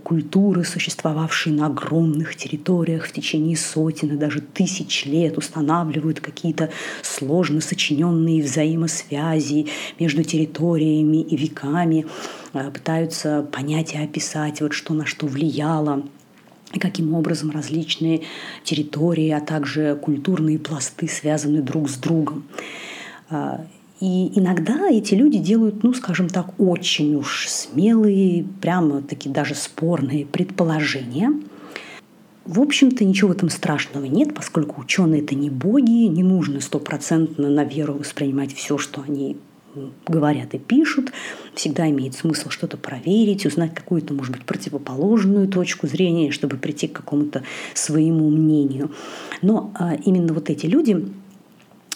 культуры, 0.05 0.65
существовавшие 0.65 1.55
на 1.55 1.67
огромных 1.67 2.37
территориях 2.37 3.07
в 3.07 3.13
течение 3.13 3.57
сотен 3.57 4.15
и 4.15 4.17
даже 4.17 4.41
тысяч 4.41 5.05
лет, 5.07 5.39
устанавливают 5.39 6.21
какие-то 6.21 6.71
сложно 7.03 7.61
сочиненные 7.61 8.43
взаимосвязи 8.43 9.67
между 9.99 10.23
территориями 10.25 11.23
и 11.23 11.37
веками, 11.37 12.07
э, 12.53 12.71
пытаются 12.71 13.43
понять 13.51 13.95
и 13.95 13.99
описать, 13.99 14.61
вот 14.61 14.73
что 14.73 14.95
на 14.95 15.07
что 15.07 15.27
влияло, 15.27 16.05
и 16.73 16.79
каким 16.79 17.15
образом 17.15 17.51
различные 17.51 18.23
территории, 18.63 19.31
а 19.31 19.41
также 19.41 19.97
культурные 19.97 20.59
пласты 20.59 21.09
связаны 21.09 21.63
друг 21.63 21.89
с 21.89 21.97
другом. 21.97 22.45
И 24.01 24.39
иногда 24.39 24.89
эти 24.89 25.15
люди 25.15 25.39
делают, 25.39 25.83
ну, 25.83 25.93
скажем 25.93 26.29
так, 26.29 26.59
очень 26.59 27.17
уж 27.17 27.49
смелые, 27.49 28.45
прямо 28.61 29.03
такие 29.03 29.35
даже 29.35 29.55
спорные 29.55 30.25
предположения. 30.25 31.33
В 32.45 32.61
общем-то, 32.61 33.05
ничего 33.05 33.29
в 33.29 33.33
этом 33.33 33.51
страшного 33.51 34.05
нет, 34.05 34.35
поскольку 34.35 34.81
ученые 34.81 35.23
это 35.23 35.35
не 35.35 35.51
боги, 35.51 36.07
не 36.07 36.23
нужно 36.23 36.61
стопроцентно 36.61 37.51
на 37.51 37.65
веру 37.65 37.95
воспринимать 37.95 38.55
все, 38.55 38.79
что 38.79 39.03
они 39.03 39.37
говорят 40.07 40.55
и 40.55 40.59
пишут. 40.59 41.13
Всегда 41.55 41.91
имеет 41.91 42.15
смысл 42.15 42.51
что-то 42.51 42.77
проверить, 42.77 43.47
узнать 43.47 43.75
какую-то, 43.75 44.15
может 44.15 44.33
быть, 44.33 44.45
противоположную 44.45 45.49
точку 45.49 45.87
зрения, 45.87 46.31
чтобы 46.31 46.57
прийти 46.57 46.89
к 46.89 46.93
какому-то 46.93 47.43
своему 47.75 48.31
мнению. 48.31 48.93
Но 49.43 49.73
а, 49.75 49.95
именно 49.95 50.33
вот 50.33 50.51
эти 50.51 50.67
люди 50.67 51.07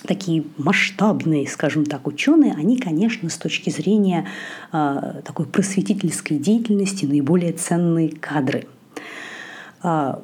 такие 0.02 0.44
масштабные, 0.58 1.46
скажем 1.48 1.84
так, 1.84 2.06
ученые, 2.06 2.54
они, 2.54 2.76
конечно, 2.76 3.28
с 3.28 3.36
точки 3.36 3.70
зрения 3.70 4.26
э, 4.72 5.22
такой 5.24 5.46
просветительской 5.46 6.38
деятельности 6.38 7.04
наиболее 7.04 7.52
ценные 7.52 8.10
кадры. 8.10 8.66
Э, 9.82 10.16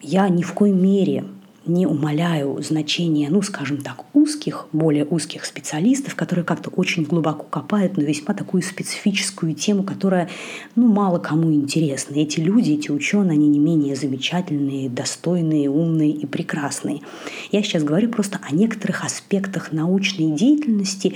я 0.00 0.28
ни 0.28 0.42
в 0.42 0.52
коей 0.52 0.74
мере 0.74 1.24
не 1.66 1.86
умаляю 1.86 2.60
значение, 2.62 3.30
ну, 3.30 3.42
скажем 3.42 3.78
так, 3.78 4.04
узких, 4.14 4.66
более 4.72 5.04
узких 5.04 5.44
специалистов, 5.44 6.14
которые 6.14 6.44
как-то 6.44 6.70
очень 6.70 7.04
глубоко 7.04 7.44
копают 7.44 7.96
на 7.96 8.02
весьма 8.02 8.34
такую 8.34 8.62
специфическую 8.62 9.54
тему, 9.54 9.82
которая, 9.82 10.28
ну, 10.74 10.86
мало 10.88 11.18
кому 11.18 11.52
интересна. 11.52 12.14
Эти 12.16 12.40
люди, 12.40 12.72
эти 12.72 12.90
ученые, 12.90 13.32
они 13.32 13.48
не 13.48 13.58
менее 13.58 13.96
замечательные, 13.96 14.88
достойные, 14.88 15.70
умные 15.70 16.10
и 16.10 16.26
прекрасные. 16.26 17.02
Я 17.50 17.62
сейчас 17.62 17.84
говорю 17.84 18.08
просто 18.08 18.40
о 18.42 18.54
некоторых 18.54 19.04
аспектах 19.04 19.72
научной 19.72 20.32
деятельности, 20.36 21.14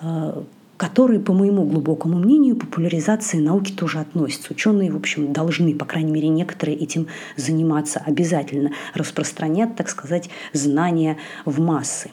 э, 0.00 0.42
которые, 0.78 1.18
по 1.18 1.34
моему 1.34 1.64
глубокому 1.64 2.18
мнению, 2.18 2.56
популяризации 2.56 3.40
науки 3.40 3.72
тоже 3.72 3.98
относятся. 3.98 4.52
Ученые, 4.52 4.92
в 4.92 4.96
общем, 4.96 5.32
должны, 5.32 5.74
по 5.74 5.84
крайней 5.84 6.12
мере, 6.12 6.28
некоторые 6.28 6.78
этим 6.78 7.08
заниматься 7.36 8.00
обязательно, 8.06 8.70
распространять, 8.94 9.74
так 9.74 9.88
сказать, 9.88 10.30
знания 10.52 11.18
в 11.44 11.60
массы. 11.60 12.10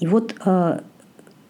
И 0.00 0.08
вот 0.08 0.34
э, 0.44 0.80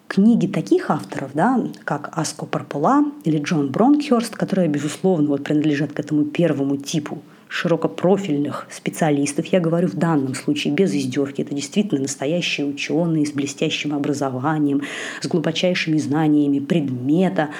книги 0.07 0.47
таких 0.47 0.91
авторов, 0.91 1.31
да, 1.33 1.67
как 1.85 2.17
Аско 2.17 2.45
Парпула 2.45 3.05
или 3.25 3.39
Джон 3.39 3.71
Бронкхерст, 3.71 4.37
которые, 4.37 4.69
безусловно, 4.69 5.29
вот 5.29 5.45
принадлежат 5.45 5.95
к 5.95 5.99
этому 5.99 6.27
первому 6.27 6.77
типу 6.77 7.23
широкопрофильных 7.55 8.67
специалистов. 8.69 9.47
Я 9.47 9.61
говорю 9.61 9.87
в 9.87 9.95
данном 9.95 10.35
случае 10.35 10.75
без 10.75 10.93
издевки. 10.93 11.41
Это 11.41 11.55
действительно 11.55 12.01
настоящие 12.01 12.67
ученые 12.67 13.25
с 13.27 13.31
блестящим 13.31 13.95
образованием, 13.95 14.83
с 15.21 15.29
глубочайшими 15.29 15.97
знаниями 15.99 16.59
предмета. 16.59 17.51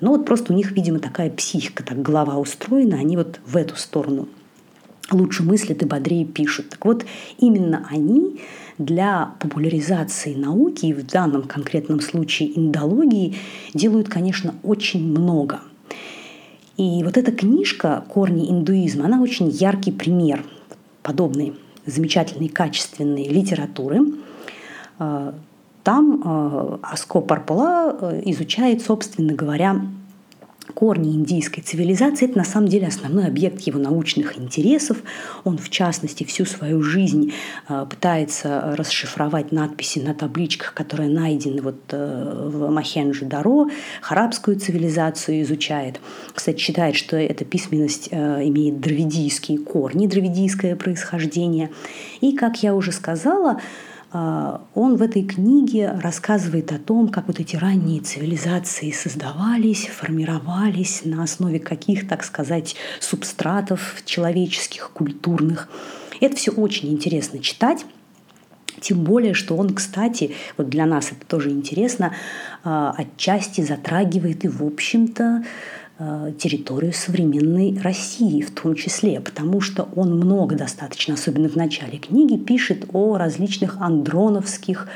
Но 0.00 0.10
вот 0.10 0.26
просто 0.26 0.52
у 0.52 0.56
них, 0.56 0.72
видимо, 0.72 0.98
такая 0.98 1.30
психика, 1.30 1.82
так 1.82 2.02
голова 2.02 2.36
устроена, 2.36 2.98
они 2.98 3.16
вот 3.16 3.40
в 3.46 3.56
эту 3.56 3.76
сторону 3.76 4.28
лучше 5.10 5.42
мыслят 5.44 5.82
и 5.82 5.86
бодрее 5.86 6.26
пишут. 6.26 6.68
Так 6.68 6.84
вот, 6.84 7.06
именно 7.38 7.86
они 7.90 8.38
для 8.76 9.34
популяризации 9.40 10.34
науки, 10.34 10.86
и 10.86 10.92
в 10.92 11.06
данном 11.06 11.44
конкретном 11.44 12.00
случае 12.00 12.58
индологии, 12.58 13.36
делают, 13.72 14.10
конечно, 14.10 14.54
очень 14.62 15.02
много– 15.02 15.62
и 16.76 17.02
вот 17.04 17.16
эта 17.16 17.32
книжка 17.32 18.04
«Корни 18.08 18.50
индуизма», 18.50 19.04
она 19.06 19.20
очень 19.20 19.48
яркий 19.48 19.92
пример 19.92 20.44
подобной 21.02 21.54
замечательной, 21.86 22.48
качественной 22.48 23.28
литературы. 23.28 24.00
там 25.82 26.80
Аско 26.82 27.20
Парпула 27.20 28.20
изучает, 28.24 28.82
собственно 28.82 29.34
говоря, 29.34 29.82
корни 30.74 31.12
индийской 31.12 31.62
цивилизации– 31.62 32.24
это 32.28 32.38
на 32.38 32.44
самом 32.44 32.68
деле 32.68 32.86
основной 32.86 33.26
объект 33.26 33.60
его 33.62 33.78
научных 33.78 34.38
интересов. 34.38 34.98
Он, 35.44 35.58
в 35.58 35.70
частности, 35.70 36.24
всю 36.24 36.44
свою 36.44 36.82
жизнь 36.82 37.32
э, 37.68 37.86
пытается 37.88 38.74
расшифровать 38.76 39.52
надписи 39.52 39.98
на 39.98 40.14
табличках, 40.14 40.74
которые 40.74 41.08
найдены 41.08 41.62
вот 41.62 41.80
э, 41.90 42.48
в 42.48 42.70
Махенджи-Даро, 42.70 43.70
харабскую 44.00 44.58
цивилизацию 44.58 45.42
изучает. 45.42 46.00
Кстати, 46.32 46.58
считает, 46.58 46.96
что 46.96 47.16
эта 47.16 47.44
письменность 47.44 48.08
э, 48.10 48.48
имеет 48.48 48.80
дравидийские 48.80 49.58
корни, 49.58 50.06
дравидийское 50.06 50.76
происхождение. 50.76 51.70
И, 52.20 52.36
как 52.36 52.62
я 52.62 52.74
уже 52.74 52.92
сказала, 52.92 53.60
он 54.12 54.96
в 54.96 55.02
этой 55.02 55.22
книге 55.22 55.90
рассказывает 56.02 56.70
о 56.72 56.78
том, 56.78 57.08
как 57.08 57.28
вот 57.28 57.40
эти 57.40 57.56
ранние 57.56 58.00
цивилизации 58.00 58.90
создавались, 58.90 59.86
формировались 59.86 61.02
на 61.04 61.22
основе 61.22 61.58
каких, 61.58 62.06
так 62.06 62.22
сказать, 62.22 62.76
субстратов 63.00 64.02
человеческих, 64.04 64.90
культурных. 64.90 65.68
Это 66.20 66.36
все 66.36 66.52
очень 66.52 66.92
интересно 66.92 67.38
читать. 67.38 67.86
Тем 68.80 69.04
более, 69.04 69.32
что 69.32 69.56
он, 69.56 69.74
кстати, 69.74 70.34
вот 70.56 70.68
для 70.68 70.86
нас 70.86 71.12
это 71.12 71.24
тоже 71.26 71.50
интересно, 71.50 72.14
а, 72.64 72.94
отчасти 72.96 73.60
затрагивает 73.60 74.44
и, 74.44 74.48
в 74.48 74.62
общем-то, 74.62 75.44
территорию 76.38 76.92
современной 76.92 77.78
России 77.80 78.42
в 78.42 78.50
том 78.50 78.74
числе, 78.74 79.20
потому 79.20 79.60
что 79.60 79.88
он 79.94 80.16
много 80.16 80.56
достаточно, 80.56 81.14
особенно 81.14 81.48
в 81.48 81.56
начале 81.56 81.98
книги, 81.98 82.36
пишет 82.36 82.86
о 82.92 83.16
различных 83.18 83.76
андроновских 83.80 84.88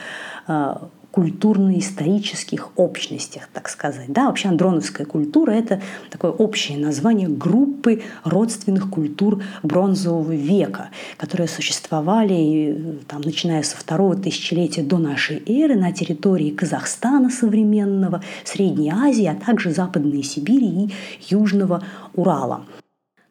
э, 0.48 0.75
культурно-исторических 1.16 2.73
общностях, 2.76 3.49
так 3.50 3.70
сказать. 3.70 4.08
Да, 4.08 4.26
вообще 4.26 4.49
андроновская 4.49 5.06
культура– 5.06 5.50
это 5.52 5.80
такое 6.11 6.30
общее 6.30 6.76
название 6.76 7.26
группы 7.26 8.02
родственных 8.25 8.90
культур 8.90 9.42
бронзового 9.62 10.32
века, 10.32 10.90
которые 11.16 11.49
существовали, 11.49 12.99
там, 13.08 13.23
начиная 13.23 13.62
со 13.62 13.78
второго 13.78 14.14
тысячелетия 14.14 14.82
до 14.82 14.99
нашей 14.99 15.42
эры 15.46 15.75
на 15.75 15.90
территории 15.90 16.50
Казахстана 16.50 17.30
современного, 17.30 18.23
Средней 18.44 18.90
Азии, 18.90 19.25
а 19.25 19.35
также 19.35 19.70
Западной 19.70 20.23
Сибири 20.23 20.66
и 20.66 20.94
Южного 21.30 21.82
Урала. 22.14 22.66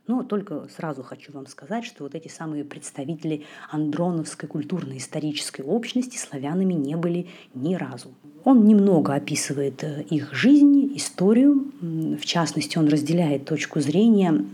Но 0.07 0.21
только 0.21 0.67
сразу 0.75 1.01
хочу 1.01 1.31
вам 1.31 1.47
сказать, 1.47 1.83
что 1.83 2.03
вот 2.03 2.13
эти 2.13 2.27
самые 2.27 2.63
представители 2.63 3.43
андроновской 3.71 4.47
культурно-исторической 4.47 5.61
общности 5.61 6.17
славянами 6.17 6.73
не 6.73 6.95
были 6.95 7.27
ни 7.55 7.73
разу. 7.73 8.13
Он 8.43 8.65
немного 8.65 9.15
описывает 9.15 9.83
э, 9.83 10.03
их 10.11 10.31
жизнь, 10.33 10.95
историю. 10.95 11.71
В 11.81 12.23
частности, 12.23 12.77
он 12.77 12.87
разделяет 12.87 13.45
точку 13.45 13.79
зрения 13.79 14.45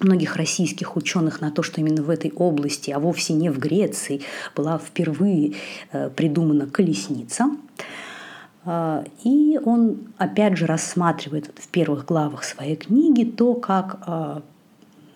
многих 0.00 0.36
российских 0.36 0.96
ученых 0.96 1.40
на 1.40 1.50
то, 1.50 1.62
что 1.62 1.80
именно 1.80 2.02
в 2.02 2.10
этой 2.10 2.30
области, 2.30 2.90
а 2.90 2.98
вовсе 2.98 3.32
не 3.32 3.48
в 3.48 3.58
Греции, 3.58 4.20
была 4.54 4.78
впервые 4.78 5.54
э, 5.92 6.10
придумана 6.10 6.66
колесница– 6.66 7.56
и 9.22 9.60
он 9.64 10.08
опять 10.18 10.56
же 10.56 10.66
рассматривает 10.66 11.52
в 11.54 11.68
первых 11.68 12.04
главах 12.04 12.42
своей 12.42 12.74
книги 12.74 13.22
то, 13.22 13.54
как 13.54 14.02
а, 14.06 14.42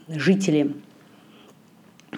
жители 0.06 0.76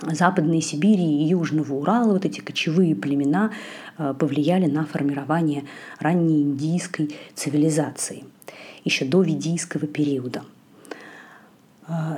Западной 0.03 0.61
Сибири 0.61 1.23
и 1.23 1.29
Южного 1.29 1.73
Урала, 1.73 2.13
вот 2.13 2.27
эти 2.27 2.41
кочевые 2.41 2.95
племена, 2.95 3.51
а, 3.97 4.13
повлияли 4.13 4.67
на 4.67 4.85
формирование 4.85 5.65
ранней 5.99 6.43
индийской 6.43 7.17
цивилизации, 7.35 8.25
еще 8.85 9.07
до 9.07 9.23
ведийского 9.23 9.87
периода. 9.87 10.43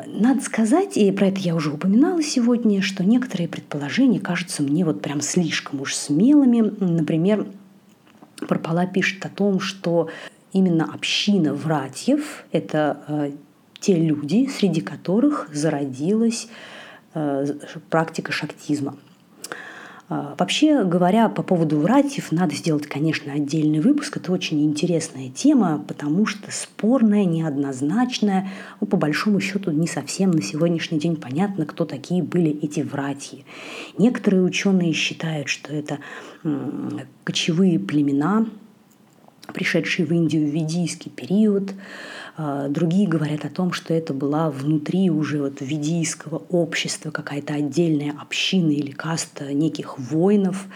Надо 0.06 0.42
сказать, 0.42 0.96
и 0.98 1.10
про 1.10 1.28
это 1.28 1.40
я 1.40 1.54
уже 1.54 1.72
упоминала 1.72 2.22
сегодня, 2.22 2.82
что 2.82 3.02
некоторые 3.02 3.48
предположения 3.48 4.20
кажутся 4.20 4.62
мне 4.62 4.84
вот 4.84 5.00
прям 5.00 5.20
слишком 5.22 5.80
уж 5.80 5.94
смелыми. 5.94 6.60
Например, 6.60 7.46
Парпала 8.48 8.86
пишет 8.86 9.24
о 9.24 9.28
том, 9.28 9.60
что 9.60 10.10
именно 10.52 10.92
община 10.92 11.54
братьев– 11.54 12.44
это 12.52 13.02
э, 13.08 13.32
те 13.80 13.96
люди, 13.96 14.48
среди 14.48 14.80
которых 14.80 15.48
зародилась 15.52 16.48
э, 17.14 17.46
практика 17.90 18.32
шактизма. 18.32 18.96
Э, 20.14 20.34
вообще 20.38 20.84
говоря, 20.84 21.28
по 21.28 21.42
поводу 21.42 21.80
братьев 21.80 22.30
надо 22.30 22.54
сделать, 22.54 22.86
конечно, 22.86 23.32
отдельный 23.32 23.80
выпуск. 23.80 24.16
Это 24.16 24.32
очень 24.32 24.64
интересная 24.64 25.28
тема, 25.28 25.82
потому 25.86 26.26
что 26.26 26.50
спорная, 26.50 27.24
неоднозначная. 27.24 28.48
Ну, 28.80 28.86
по 28.86 28.96
большому 28.96 29.40
счету, 29.40 29.70
не 29.72 29.86
совсем 29.86 30.30
на 30.30 30.42
сегодняшний 30.42 30.98
день 30.98 31.16
понятно, 31.16 31.66
кто 31.66 31.84
такие 31.84 32.22
были 32.22 32.50
эти 32.62 32.80
братья. 32.80 33.38
Некоторые 33.98 34.42
ученые 34.42 34.92
считают, 34.92 35.48
что 35.48 35.72
это 35.74 35.98
кочевые 37.24 37.78
племена, 37.78 38.46
пришедшие 39.52 40.06
в 40.06 40.12
Индию 40.12 40.46
в 40.46 40.50
ведийский 40.50 41.10
период. 41.10 41.72
А, 42.36 42.68
другие 42.68 43.08
говорят 43.08 43.44
о 43.44 43.48
том, 43.48 43.72
что 43.72 43.94
это 43.94 44.12
была 44.12 44.50
внутри 44.50 45.10
уже 45.10 45.40
вот 45.40 45.60
ведийского 45.60 46.42
общества 46.48 47.10
какая-то 47.10 47.54
отдельная 47.54 48.14
община 48.20 48.70
или 48.70 48.90
каста 48.90 49.52
неких 49.52 49.98
воинов. 49.98 50.66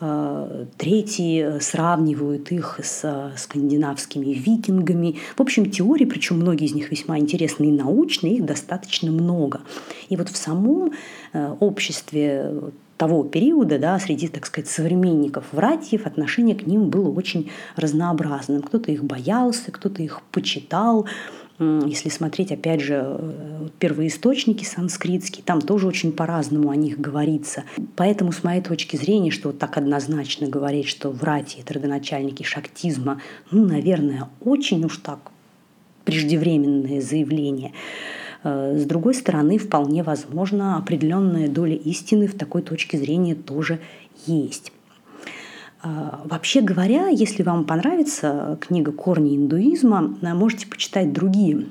А, 0.00 0.66
третьи 0.78 1.58
сравнивают 1.60 2.50
их 2.50 2.80
с 2.82 3.32
скандинавскими 3.36 4.32
викингами. 4.32 5.16
В 5.36 5.40
общем, 5.40 5.70
теории, 5.70 6.06
причем 6.06 6.36
многие 6.36 6.66
из 6.66 6.74
них 6.74 6.90
весьма 6.90 7.18
интересные 7.18 7.70
и 7.70 7.76
научные, 7.76 8.36
их 8.36 8.46
достаточно 8.46 9.10
много. 9.10 9.60
И 10.08 10.16
вот 10.16 10.30
в 10.30 10.36
самом 10.36 10.92
э, 11.32 11.54
обществе 11.60 12.52
того 12.96 13.24
периода, 13.24 13.78
да, 13.78 13.98
среди, 13.98 14.28
так 14.28 14.46
сказать, 14.46 14.68
современников 14.68 15.44
братьев, 15.52 16.06
отношение 16.06 16.56
к 16.56 16.66
ним 16.66 16.88
было 16.88 17.10
очень 17.10 17.50
разнообразным. 17.76 18.62
Кто-то 18.62 18.90
их 18.90 19.04
боялся, 19.04 19.70
кто-то 19.70 20.02
их 20.02 20.22
почитал. 20.32 21.06
Если 21.58 22.10
смотреть, 22.10 22.52
опять 22.52 22.82
же, 22.82 23.02
э, 23.02 23.68
первоисточники 23.78 24.64
санскритские, 24.64 25.42
там 25.42 25.62
тоже 25.62 25.86
очень 25.86 26.12
по-разному 26.12 26.68
о 26.68 26.76
них 26.76 27.00
говорится. 27.00 27.64
Поэтому, 27.96 28.32
с 28.32 28.44
моей 28.44 28.60
точки 28.60 28.96
зрения, 28.96 29.30
что 29.30 29.48
вот 29.48 29.58
так 29.58 29.78
однозначно 29.78 30.48
говорить, 30.48 30.86
что 30.86 31.10
братья– 31.10 31.60
это 31.62 31.72
родоначальники 31.72 32.42
шактизма, 32.42 33.22
ну, 33.50 33.64
наверное, 33.64 34.28
очень 34.40 34.84
уж 34.84 34.98
так 34.98 35.18
преждевременное 36.04 37.00
заявление. 37.00 37.72
Э, 38.44 38.76
с 38.78 38.84
другой 38.84 39.14
стороны, 39.14 39.58
вполне 39.58 40.02
возможно, 40.02 40.76
определенная 40.76 41.48
доля 41.48 41.76
истины 41.76 42.26
в 42.26 42.36
такой 42.36 42.62
точке 42.62 42.98
зрения 42.98 43.34
тоже 43.34 43.80
есть. 44.26 44.72
Э, 45.82 45.88
вообще 46.24 46.60
говоря, 46.60 47.08
если 47.08 47.42
вам 47.42 47.64
понравится 47.64 48.58
книга 48.60 48.92
«Корни 48.92 49.36
индуизма», 49.36 50.16
э, 50.22 50.34
можете 50.34 50.66
почитать 50.66 51.12
другие 51.12 51.66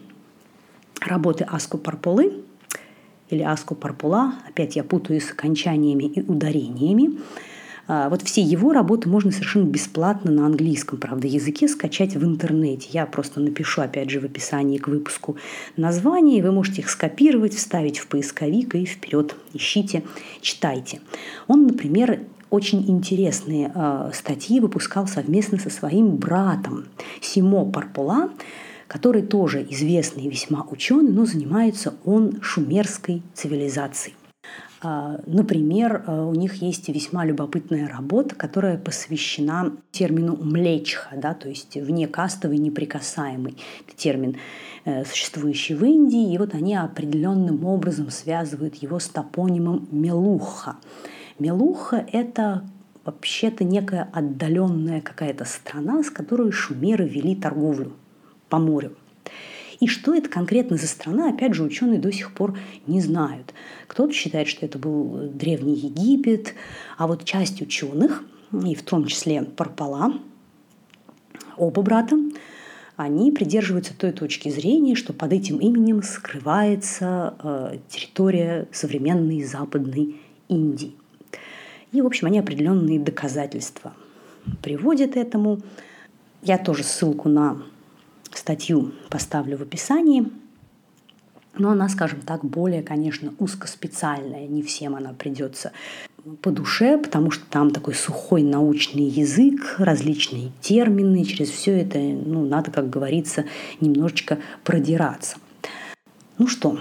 работы 1.02 1.44
Аску 1.44 1.78
Парполы 1.78 2.44
или 3.30 3.42
Аску 3.42 3.76
Парпула. 3.76 4.36
Опять 4.48 4.76
я 4.76 4.84
путаю 4.84 5.20
с 5.22 5.32
окончаниями 5.32 6.06
и 6.06 6.22
ударениями. 6.22 7.20
А, 7.88 8.10
вот 8.10 8.24
все 8.24 8.42
его 8.42 8.74
работы 8.74 9.10
можно 9.10 9.32
совершенно 9.32 9.66
бесплатно 9.66 10.32
на 10.32 10.46
английском, 10.46 11.00
правда, 11.00 11.28
языке 11.28 11.68
скачать 11.68 12.16
в 12.16 12.24
интернете. 12.24 12.90
Я 12.92 13.06
просто 13.06 13.40
напишу, 13.40 13.82
опять 13.82 14.10
же, 14.10 14.20
в 14.20 14.26
описании 14.26 14.78
к 14.78 14.88
выпуску 14.88 15.38
название, 15.78 16.40
и 16.40 16.42
вы 16.42 16.52
можете 16.52 16.82
их 16.82 16.90
скопировать, 16.90 17.54
вставить 17.54 18.00
в 18.00 18.08
поисковик 18.08 18.76
и 18.76 18.86
вперед 18.86 19.36
ищите, 19.54 20.04
читайте. 20.42 21.02
Он, 21.48 21.68
например, 21.68 22.22
очень 22.50 22.90
интересные 22.90 23.72
э, 23.74 24.12
статьи 24.14 24.60
выпускал 24.60 25.08
совместно 25.08 25.60
со 25.60 25.70
своим 25.70 26.16
братом 26.16 26.86
Симо 27.22 27.66
Парпула, 27.66 28.30
который 28.88 29.24
тоже 29.24 29.66
известный 29.70 30.28
весьма 30.28 30.66
ученый, 30.70 31.12
но 31.12 31.26
занимается 31.26 31.96
он 32.06 32.42
шумерской 32.42 33.24
цивилизацией. 33.34 34.16
А, 34.82 35.20
например, 35.26 36.04
э, 36.06 36.22
у 36.22 36.34
них 36.34 36.56
есть 36.56 36.90
весьма 36.90 37.26
любопытная 37.26 37.88
работа, 37.88 38.36
которая 38.36 38.78
посвящена 38.78 39.72
термину 39.92 40.36
«млечха», 40.36 41.16
да, 41.16 41.34
то 41.34 41.48
есть 41.48 41.76
внекастовый, 41.76 42.58
неприкасаемый. 42.58 43.58
Это 43.88 43.98
термин, 43.98 44.38
э, 44.84 45.06
существующий 45.06 45.76
в 45.76 45.84
Индии, 45.86 46.34
и 46.34 46.38
вот 46.38 46.54
они 46.54 46.76
определенным 46.76 47.66
образом 47.66 48.10
связывают 48.10 48.76
его 48.76 49.00
с 49.00 49.08
топонимом 49.08 49.88
«мелуха». 49.92 50.76
Мелуха– 51.40 52.06
это 52.12 52.64
вообще-то 53.06 53.64
некая 53.64 54.10
отдаленная 54.12 55.02
какая-то 55.02 55.46
страна, 55.46 56.04
с 56.04 56.10
которой 56.10 56.52
шумеры 56.52 57.08
вели 57.08 57.36
торговлю 57.36 57.94
по 58.50 58.58
морю. 58.58 58.96
И 59.80 59.88
что 59.88 60.14
это 60.14 60.30
конкретно 60.30 60.78
за 60.78 60.88
страна, 60.88 61.30
опять 61.30 61.54
же, 61.54 61.64
ученые 61.64 62.00
до 62.00 62.12
сих 62.12 62.34
пор 62.34 62.58
не 62.88 63.02
знают. 63.02 63.54
Кто-то 63.88 64.14
считает, 64.14 64.48
что 64.48 64.66
это 64.66 64.80
был 64.80 65.30
Древний 65.34 65.76
Египет, 65.76 66.54
а 66.98 67.08
вот 67.08 67.26
часть 67.26 67.62
ученых, 67.62 68.24
и 68.54 68.76
в 68.76 68.84
том 68.84 69.06
числе 69.06 69.44
Парпала, 69.44 70.14
оба 71.58 71.82
брата, 71.82 72.18
они 72.96 73.32
придерживаются 73.32 73.94
той 73.98 74.14
точки 74.14 74.50
зрения, 74.50 74.96
что 74.96 75.12
под 75.12 75.34
этим 75.34 75.58
именем 75.58 76.02
скрывается 76.02 77.34
э, 77.44 77.78
территория 77.90 78.68
современной 78.72 79.44
Западной 79.44 80.16
Индии. 80.48 80.96
И, 81.92 82.02
в 82.02 82.06
общем, 82.06 82.28
они 82.28 82.40
определенные 82.40 83.00
доказательства 83.00 83.94
приводят 84.62 85.18
этому. 85.18 85.60
Я 86.42 86.58
тоже 86.58 86.84
ссылку 86.84 87.28
на 87.28 87.64
статью 88.38 88.94
поставлю 89.10 89.58
в 89.58 89.62
описании. 89.62 90.32
Но 91.58 91.72
она, 91.72 91.88
скажем 91.88 92.22
так, 92.22 92.44
более, 92.44 92.84
конечно, 92.84 93.34
узкоспециальная. 93.40 94.48
Не 94.48 94.62
всем 94.62 94.96
она 94.96 95.14
придется 95.14 95.72
по 96.42 96.52
душе, 96.52 96.98
потому 96.98 97.32
что 97.32 97.46
там 97.46 97.72
такой 97.72 97.94
сухой 97.94 98.44
научный 98.44 99.06
язык, 99.06 99.76
различные 99.78 100.52
термины, 100.60 101.24
через 101.24 101.50
все 101.50 101.80
это, 101.80 102.00
ну, 102.00 102.46
надо, 102.46 102.72
как 102.72 102.90
говорится, 102.90 103.46
немножечко 103.80 104.40
продираться. 104.64 105.38
Ну 106.38 106.48
что, 106.48 106.80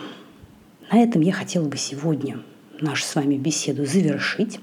на 0.90 0.98
этом 0.98 1.22
я 1.22 1.32
хотела 1.32 1.68
бы 1.68 1.76
сегодня 1.76 2.40
нашу 2.80 3.04
с 3.04 3.14
вами 3.14 3.36
беседу 3.36 3.84
завершить. 3.84 4.58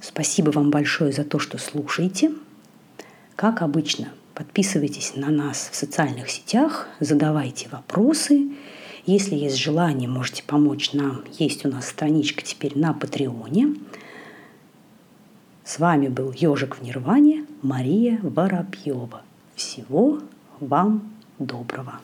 Спасибо 0.00 0.50
вам 0.50 0.70
большое 0.70 1.12
за 1.12 1.24
то, 1.24 1.38
что 1.38 1.58
слушаете. 1.58 2.32
Как 3.36 3.62
обычно, 3.62 4.08
подписывайтесь 4.34 5.12
на 5.16 5.30
нас 5.30 5.68
в 5.70 5.74
социальных 5.74 6.30
сетях, 6.30 6.88
задавайте 7.00 7.68
вопросы– 7.70 8.48
если 9.04 9.34
есть 9.34 9.56
желание, 9.56 10.08
можете 10.08 10.44
помочь 10.44 10.92
нам. 10.92 11.24
Есть 11.38 11.66
у 11.66 11.68
нас 11.68 11.88
страничка 11.88 12.42
теперь 12.42 12.78
на 12.78 12.92
Патреоне. 12.92 13.74
С 15.64 15.80
вами 15.80 16.06
был 16.06 16.32
Ежик 16.32 16.76
в 16.76 16.82
Нирване, 16.82 17.44
Мария 17.62 18.20
Воробьева. 18.22 19.22
Всего 19.56 20.20
вам 20.60 21.12
доброго. 21.40 22.00